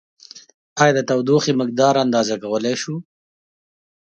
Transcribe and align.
ایا 0.81 0.93
د 0.95 0.99
تودوخې 1.09 1.51
مقدار 1.61 1.93
اندازه 2.05 2.35
کولای 2.43 2.75
شو؟ 2.81 2.95